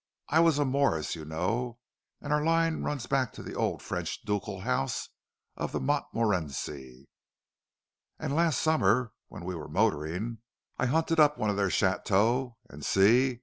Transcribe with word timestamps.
I 0.29 0.39
was 0.39 0.57
a 0.57 0.65
Morris, 0.65 1.13
you 1.15 1.25
know, 1.25 1.77
and 2.21 2.33
our 2.33 2.43
line 2.43 2.81
runs 2.81 3.05
back 3.05 3.31
to 3.33 3.43
the 3.43 3.53
old 3.53 3.83
French 3.83 4.23
ducal 4.23 4.61
house 4.61 5.09
of 5.55 5.79
Montmorenci. 5.79 7.07
And 8.17 8.35
last 8.35 8.59
summer, 8.63 9.13
when 9.27 9.45
we 9.45 9.53
were 9.53 9.69
motoring, 9.69 10.39
I 10.79 10.87
hunted 10.87 11.19
up 11.19 11.37
one 11.37 11.51
of 11.51 11.55
their 11.55 11.69
chateaux; 11.69 12.57
and 12.67 12.83
see! 12.83 13.39